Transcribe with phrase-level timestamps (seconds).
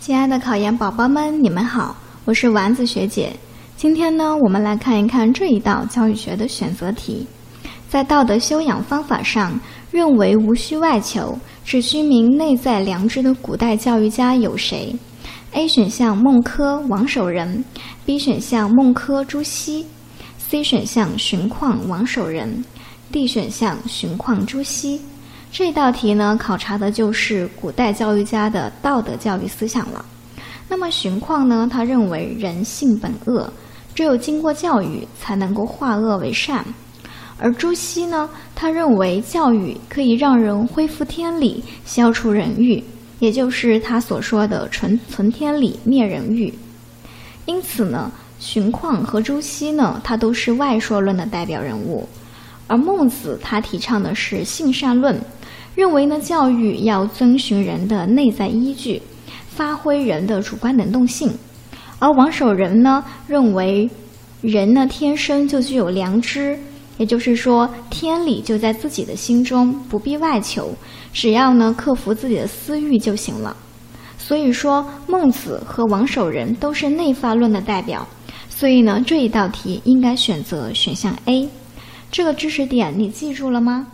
[0.00, 3.36] 亲爱的考研宝宝们，你们好，我是丸子学姐。
[3.76, 7.26] 今天呢，我们来看一看这一道教育学的选择题。
[7.86, 9.60] 在道德修养方法上，
[9.90, 14.96] 认为无需外求，只需明内在良知的古代教育家有谁
[15.52, 17.62] ？A 选项孟轲、王守仁
[18.06, 19.84] ，B 选项孟轲、朱熹
[20.38, 22.64] ，C 选项荀况、王守仁
[23.12, 24.98] ，D 选项荀况、朱熹。
[25.52, 30.04] 这道题呢，考察的就是古代教育家的道德教育思想了。
[30.68, 33.52] 那么荀况呢，他认为人性本恶，
[33.92, 36.62] 只有经过教育才能够化恶为善；
[37.36, 42.82] 而朱熹呢，他认为教育可以让人恢复天理，消除人欲，
[43.18, 46.54] 也就是他所说的“存存天理，灭人欲”。
[47.46, 52.08] 因此呢，荀况和朱熹呢，他都是外说论的代表人物，
[52.68, 55.20] 而孟子他提倡的是性善论。
[55.74, 59.00] 认为呢，教育要遵循人的内在依据，
[59.48, 61.30] 发挥人的主观能动性；
[61.98, 63.88] 而王守仁呢，认为
[64.40, 66.58] 人呢天生就具有良知，
[66.98, 70.74] 也就是说，天理就在自己的心中，不必外求，
[71.12, 73.56] 只要呢克服自己的私欲就行了。
[74.18, 78.06] 所以说，孟子和王守仁都是内发论的代表，
[78.48, 81.48] 所以呢，这一道题应该选择选项 A。
[82.10, 83.86] 这个知识点你记住了吗？